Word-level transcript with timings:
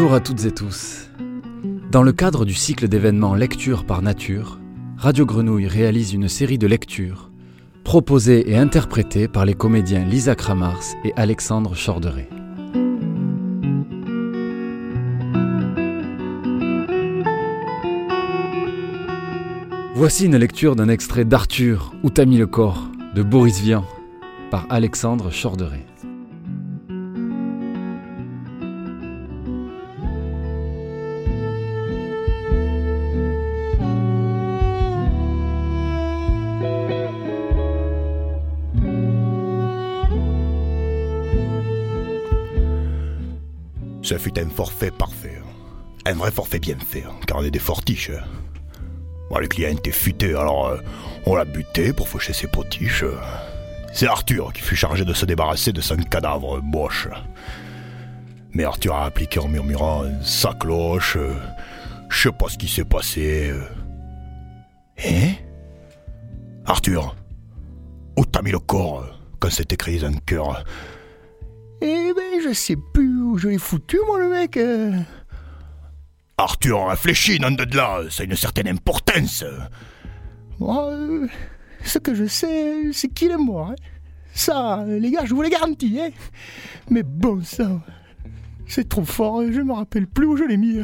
Bonjour 0.00 0.14
à 0.14 0.20
toutes 0.20 0.46
et 0.46 0.50
tous. 0.50 1.10
Dans 1.90 2.02
le 2.02 2.12
cadre 2.12 2.46
du 2.46 2.54
cycle 2.54 2.88
d'événements 2.88 3.34
Lecture 3.34 3.84
par 3.84 4.00
Nature, 4.00 4.58
Radio 4.96 5.26
Grenouille 5.26 5.66
réalise 5.66 6.14
une 6.14 6.26
série 6.26 6.56
de 6.56 6.66
lectures 6.66 7.30
proposées 7.84 8.50
et 8.50 8.56
interprétées 8.56 9.28
par 9.28 9.44
les 9.44 9.52
comédiens 9.52 10.02
Lisa 10.02 10.34
Kramars 10.34 10.80
et 11.04 11.12
Alexandre 11.16 11.74
Chorderet. 11.76 12.30
Voici 19.94 20.24
une 20.24 20.38
lecture 20.38 20.76
d'un 20.76 20.88
extrait 20.88 21.26
d'Arthur, 21.26 21.92
Où 22.02 22.08
t'as 22.08 22.24
mis 22.24 22.38
le 22.38 22.46
corps 22.46 22.88
de 23.14 23.22
Boris 23.22 23.60
Vian 23.60 23.84
par 24.50 24.66
Alexandre 24.70 25.28
Chorderet. 25.30 25.84
Ce 44.10 44.18
fut 44.18 44.36
un 44.40 44.48
forfait 44.48 44.90
parfait. 44.90 45.40
Un 46.04 46.14
vrai 46.14 46.32
forfait 46.32 46.58
bien 46.58 46.76
fait, 46.84 47.04
car 47.28 47.36
on 47.38 47.44
est 47.44 47.50
des 47.52 47.60
fortiches. 47.60 48.10
Bon, 49.30 49.38
le 49.38 49.46
client 49.46 49.70
était 49.70 49.92
futé, 49.92 50.30
alors 50.34 50.66
euh, 50.66 50.78
on 51.26 51.36
l'a 51.36 51.44
buté 51.44 51.92
pour 51.92 52.08
faucher 52.08 52.32
ses 52.32 52.48
potiches. 52.48 53.04
C'est 53.92 54.08
Arthur 54.08 54.52
qui 54.52 54.62
fut 54.62 54.74
chargé 54.74 55.04
de 55.04 55.12
se 55.14 55.26
débarrasser 55.26 55.72
de 55.72 55.80
son 55.80 55.94
cadavre 55.94 56.60
moche. 56.60 57.06
Mais 58.52 58.64
Arthur 58.64 58.96
a 58.96 59.04
appliqué 59.04 59.38
en 59.38 59.46
murmurant 59.46 60.02
sa 60.24 60.54
cloche. 60.54 61.16
euh, 61.16 61.36
Je 62.08 62.22
sais 62.22 62.32
pas 62.32 62.48
ce 62.48 62.58
qui 62.58 62.66
s'est 62.66 62.84
passé. 62.84 63.50
euh. 63.50 63.62
Hein? 65.06 65.34
Arthur, 66.66 67.14
où 68.16 68.24
t'as 68.24 68.42
mis 68.42 68.50
le 68.50 68.58
corps 68.58 69.02
euh, 69.02 69.12
quand 69.38 69.50
s'est 69.52 69.68
écrit 69.70 70.04
un 70.04 70.14
cœur 70.14 70.64
Eh 71.82 72.12
ben, 72.14 72.40
je 72.42 72.52
sais 72.52 72.76
plus 72.76 73.22
où 73.22 73.38
je 73.38 73.48
l'ai 73.48 73.58
foutu, 73.58 73.98
moi, 74.06 74.18
le 74.18 74.28
mec. 74.28 74.56
euh. 74.56 74.92
Arthur, 76.36 76.88
réfléchis, 76.88 77.38
nom 77.40 77.50
de 77.50 77.64
là, 77.76 78.02
ça 78.10 78.22
a 78.22 78.26
une 78.26 78.36
certaine 78.36 78.68
importance. 78.68 79.44
Moi, 80.58 80.90
euh, 80.90 81.26
ce 81.84 81.98
que 81.98 82.14
je 82.14 82.26
sais, 82.26 82.92
c'est 82.92 83.08
qu'il 83.08 83.30
est 83.30 83.36
mort. 83.36 83.70
hein. 83.70 83.76
Ça, 84.34 84.80
euh, 84.80 84.98
les 84.98 85.10
gars, 85.10 85.24
je 85.24 85.34
vous 85.34 85.42
le 85.42 85.48
garantis. 85.48 85.98
Hein. 86.00 86.10
Mais 86.90 87.02
bon 87.02 87.42
sang, 87.42 87.80
c'est 88.66 88.88
trop 88.88 89.04
fort. 89.04 89.42
Je 89.50 89.60
me 89.60 89.72
rappelle 89.72 90.06
plus 90.06 90.26
où 90.26 90.36
je 90.36 90.44
l'ai 90.44 90.56
mis. 90.56 90.80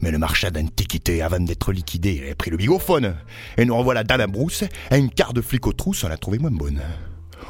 Mais 0.00 0.10
le 0.10 0.18
marchand 0.18 0.50
d'antiquité, 0.50 1.22
avant 1.22 1.38
d'être 1.40 1.72
liquidé, 1.72 2.14
il 2.16 2.22
avait 2.24 2.34
pris 2.34 2.50
le 2.50 2.56
bigophone. 2.56 3.14
Et 3.56 3.64
nous 3.64 3.76
revoilà 3.76 4.02
dans 4.02 4.16
la 4.16 4.26
brousse, 4.26 4.64
à 4.90 4.96
une 4.98 5.10
quart 5.10 5.32
de 5.32 5.40
flic 5.40 5.66
aux 5.66 5.72
trousses, 5.72 6.02
on 6.04 6.08
l'a 6.08 6.16
trouvé 6.16 6.38
moins 6.38 6.50
bonne. 6.50 6.80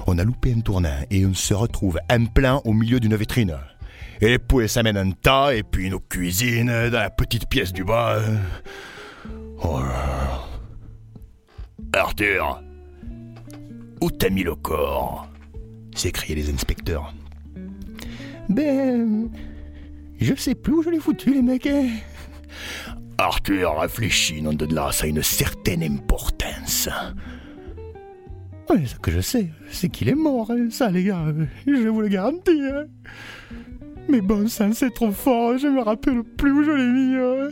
On 0.07 0.19
a 0.19 0.25
loupé 0.25 0.53
un 0.57 0.61
tournant 0.61 1.01
et 1.11 1.25
on 1.27 1.35
se 1.35 1.55
retrouve 1.55 1.99
en 2.11 2.27
plein 2.27 2.61
au 2.65 2.73
milieu 2.73 3.01
d'une 3.01 3.17
vitrine. 3.17 3.57
Et 4.21 4.29
les 4.29 4.39
poulets 4.39 4.69
s'amènent 4.69 4.99
en 4.99 5.11
tas, 5.13 5.55
et 5.55 5.63
puis 5.63 5.91
nos 5.91 6.01
cuisines, 6.01 6.67
dans 6.91 6.99
la 6.99 7.11
petite 7.11 7.49
pièce 7.49 7.73
du 7.73 7.85
bas. 7.85 8.21
Oh. 9.63 9.81
Arthur, 11.93 12.63
où 14.01 14.11
t'as 14.11 14.31
mis 14.31 14.43
le 14.43 14.55
corps? 14.55 15.29
s'écriaient 15.95 16.37
les 16.37 16.51
inspecteurs. 16.51 17.13
Ben, 18.49 19.29
je 20.21 20.35
sais 20.35 20.55
plus 20.55 20.73
où 20.75 20.83
je 20.83 20.91
l'ai 20.91 20.99
foutu, 21.01 21.35
les 21.35 21.43
mecs. 21.43 21.67
hein. 21.67 21.89
Arthur, 23.19 23.79
réfléchis, 23.79 24.41
nom 24.41 24.53
de 24.53 24.67
là, 24.75 24.91
ça 24.91 25.05
a 25.05 25.09
une 25.09 25.23
certaine 25.23 25.83
importance. 25.83 26.89
Ce 28.87 28.95
que 28.97 29.11
je 29.11 29.21
sais, 29.21 29.51
c'est 29.71 29.89
qu'il 29.89 30.09
est 30.09 30.15
mort. 30.15 30.51
hein. 30.51 30.69
Ça, 30.71 30.91
les 30.91 31.05
gars, 31.05 31.25
je 31.67 31.89
vous 31.89 32.01
le 32.01 32.09
garantis. 32.09 32.51
hein. 32.73 32.85
Mais 34.09 34.21
bon 34.21 34.49
sang, 34.49 34.73
c'est 34.73 34.93
trop 34.93 35.13
fort. 35.13 35.59
Je 35.59 35.69
me 35.69 35.81
rappelle 35.83 36.23
plus 36.25 36.53
où 36.53 36.63
je 36.65 36.71
l'ai 36.71 36.87
mis. 36.93 37.17
hein. 37.17 37.51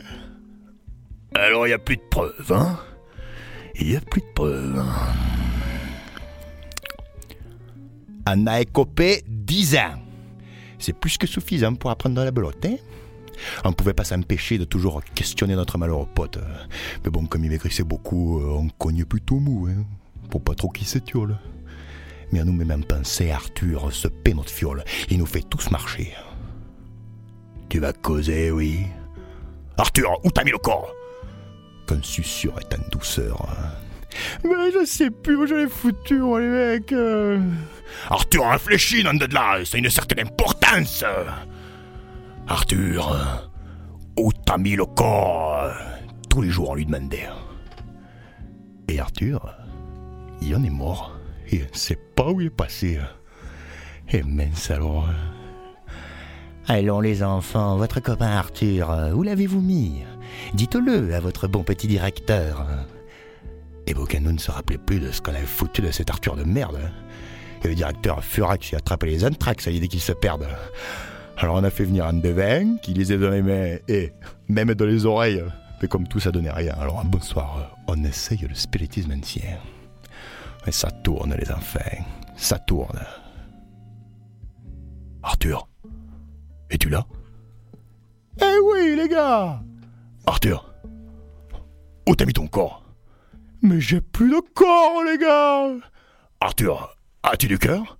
Alors, 1.35 1.65
il 1.65 1.69
n'y 1.69 1.73
a 1.73 1.79
plus 1.79 1.95
de 1.97 2.01
preuves, 2.09 2.51
hein 2.51 2.77
Il 3.79 3.87
n'y 3.87 3.95
a 3.95 4.01
plus 4.01 4.21
de 4.21 4.27
preuves. 4.35 4.77
hein. 4.77 5.13
On 8.27 8.47
a 8.47 8.61
écopé 8.61 9.23
10 9.27 9.75
ans. 9.77 9.99
C'est 10.79 10.93
plus 10.93 11.17
que 11.17 11.27
suffisant 11.27 11.73
pour 11.75 11.89
apprendre 11.91 12.15
dans 12.15 12.23
la 12.23 12.31
belote, 12.31 12.65
hein 12.65 12.75
On 13.63 13.69
ne 13.69 13.73
pouvait 13.73 13.93
pas 13.93 14.03
s'empêcher 14.03 14.57
de 14.57 14.63
toujours 14.65 15.03
questionner 15.15 15.55
notre 15.55 15.77
malheureux 15.77 16.07
pote. 16.13 16.39
Mais 17.03 17.11
bon, 17.11 17.25
comme 17.25 17.43
il 17.45 17.49
maigrissait 17.51 17.83
beaucoup, 17.83 18.39
euh, 18.39 18.57
on 18.57 18.67
cognait 18.69 19.05
plutôt 19.05 19.39
mou, 19.39 19.67
hein 19.69 19.83
Pour 20.31 20.43
pas 20.43 20.55
trop 20.55 20.69
qu'il 20.69 20.87
s'étiole. 20.87 21.37
Mais 22.31 22.39
à 22.39 22.45
nous 22.45 22.53
même 22.53 22.85
penser, 22.85 23.29
Arthur 23.29 23.91
se 23.91 24.07
paie 24.07 24.33
notre 24.33 24.49
fiole. 24.49 24.83
Il 25.09 25.19
nous 25.19 25.25
fait 25.25 25.41
tous 25.47 25.69
marcher. 25.69 26.13
Tu 27.69 27.79
vas 27.79 27.93
causer, 27.93 28.49
oui 28.51 28.79
Arthur, 29.77 30.09
où 30.23 30.31
t'as 30.31 30.43
mis 30.43 30.51
le 30.51 30.57
corps? 30.57 30.91
Qu'un 31.87 32.01
susurre 32.01 32.57
est 32.59 32.73
en 32.73 32.89
douceur. 32.91 33.41
hein. 33.49 33.69
Mais 34.43 34.71
je 34.73 34.85
sais 34.85 35.09
plus 35.09 35.35
où 35.37 35.45
je 35.47 35.55
l'ai 35.55 35.67
foutu, 35.69 36.19
les 36.19 36.47
mecs. 36.47 36.91
euh. 36.91 37.39
Arthur, 38.09 38.49
réfléchis, 38.49 39.03
nom 39.03 39.13
de 39.13 39.25
là, 39.33 39.59
c'est 39.65 39.79
une 39.79 39.89
certaine 39.89 40.19
importance. 40.27 41.03
Arthur, 42.47 43.49
où 44.17 44.31
t'as 44.45 44.57
mis 44.57 44.75
le 44.75 44.85
corps? 44.85 45.71
Tous 46.29 46.41
les 46.41 46.49
jours, 46.49 46.69
on 46.71 46.75
lui 46.75 46.85
demandait. 46.85 47.27
Et 48.89 48.99
Arthur, 48.99 49.53
il 50.41 50.55
en 50.55 50.63
est 50.63 50.69
mort. 50.69 51.17
Et 51.51 51.61
on 51.63 51.71
ne 51.73 51.77
sait 51.77 51.99
pas 52.15 52.29
où 52.29 52.41
il 52.41 52.47
est 52.47 52.49
passé. 52.49 52.99
Et 54.11 54.23
mince 54.23 54.71
alors. 54.71 55.07
Allons 56.67 56.99
les 56.99 57.23
enfants, 57.23 57.77
votre 57.77 57.99
copain 57.99 58.27
Arthur, 58.27 58.91
euh, 58.91 59.11
où 59.11 59.23
l'avez-vous 59.23 59.61
mis? 59.61 60.03
Dites-le 60.53 61.13
à 61.13 61.19
votre 61.19 61.47
bon 61.47 61.63
petit 61.63 61.87
directeur. 61.87 62.65
Et 63.87 63.93
Bocano 63.93 64.31
ne 64.31 64.37
se 64.37 64.51
rappelait 64.51 64.77
plus 64.77 64.99
de 64.99 65.11
ce 65.11 65.21
qu'on 65.21 65.33
avait 65.33 65.45
foutu 65.45 65.81
de 65.81 65.91
cet 65.91 66.09
Arthur 66.09 66.35
de 66.35 66.43
merde. 66.43 66.79
Et 67.63 67.67
le 67.67 67.75
directeur 67.75 68.23
Furax 68.23 68.73
a 68.73 68.77
attrapé 68.77 69.07
les 69.07 69.25
anthrax 69.25 69.67
à 69.67 69.71
l'idée 69.71 69.87
qu'ils 69.87 70.01
se 70.01 70.13
perdent. 70.13 70.47
Alors 71.37 71.55
on 71.55 71.63
a 71.63 71.69
fait 71.69 71.85
venir 71.85 72.05
un 72.05 72.13
devin 72.13 72.77
qui 72.77 72.93
les 72.93 73.11
a 73.11 73.17
dans 73.17 73.31
les 73.31 73.41
mains 73.41 73.77
et 73.87 74.13
même 74.47 74.73
dans 74.73 74.85
les 74.85 75.05
oreilles. 75.05 75.43
Mais 75.81 75.87
comme 75.87 76.07
tout, 76.07 76.19
ça 76.19 76.31
donnait 76.31 76.51
rien. 76.51 76.75
Alors 76.79 76.99
un 76.99 77.05
bonsoir, 77.05 77.75
on 77.87 78.03
essaye 78.03 78.45
le 78.47 78.53
spiritisme 78.53 79.11
ancien. 79.11 79.57
Et 80.67 80.71
ça 80.71 80.91
tourne, 80.91 81.35
les 81.35 81.51
enfants. 81.51 81.79
Ça 82.35 82.59
tourne. 82.59 82.99
Arthur, 85.23 85.67
es-tu 86.69 86.89
là? 86.89 87.05
Eh 88.41 88.59
oui, 88.63 88.95
les 88.95 89.09
gars! 89.09 89.61
Arthur, 90.25 90.73
où 92.07 92.15
t'as 92.15 92.25
mis 92.25 92.33
ton 92.33 92.47
corps 92.47 92.83
Mais 93.61 93.79
j'ai 93.79 94.01
plus 94.01 94.29
de 94.29 94.41
corps, 94.53 95.03
les 95.03 95.17
gars! 95.17 95.73
Arthur, 96.39 96.95
as-tu 97.23 97.47
du 97.47 97.59
cœur? 97.59 97.97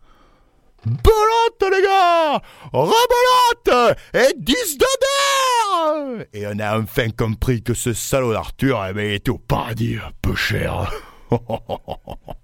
Belote, 0.86 1.74
les 1.76 1.84
gars! 1.84 2.42
Rebelote! 2.74 3.98
Et 4.14 4.34
10 4.38 4.78
de 4.78 4.86
d'air! 5.02 6.26
Et 6.34 6.48
on 6.48 6.58
a 6.60 6.80
enfin 6.80 7.10
compris 7.10 7.62
que 7.62 7.74
ce 7.74 7.94
salaud 7.94 8.34
d'Arthur, 8.34 8.84
eh 8.86 8.92
il 9.10 9.14
était 9.14 9.30
au 9.30 9.38
paradis, 9.38 9.98
peu 10.22 10.36
cher. 10.36 10.92